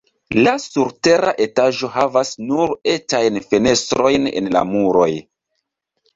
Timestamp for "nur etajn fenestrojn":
2.47-4.27